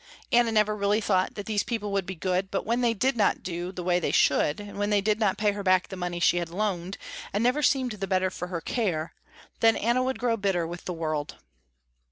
Anna 0.31 0.51
never 0.51 0.75
really 0.75 0.99
thought 0.99 1.35
that 1.35 1.45
these 1.45 1.61
people 1.61 1.91
would 1.91 2.07
be 2.07 2.15
good, 2.15 2.49
but 2.49 2.65
when 2.65 2.81
they 2.81 2.95
did 2.95 3.15
not 3.15 3.43
do 3.43 3.71
the 3.71 3.83
way 3.83 3.99
they 3.99 4.09
should, 4.09 4.59
and 4.59 4.79
when 4.79 4.89
they 4.89 4.99
did 4.99 5.19
not 5.19 5.37
pay 5.37 5.51
her 5.51 5.61
back 5.61 5.89
the 5.89 5.95
money 5.95 6.19
she 6.19 6.37
had 6.37 6.49
loaned, 6.49 6.97
and 7.31 7.43
never 7.43 7.61
seemed 7.61 7.91
the 7.91 8.07
better 8.07 8.31
for 8.31 8.47
her 8.47 8.61
care, 8.61 9.13
then 9.59 9.75
Anna 9.77 10.01
would 10.01 10.17
grow 10.17 10.37
bitter 10.37 10.65
with 10.65 10.85
the 10.85 10.91
world. 10.93 11.35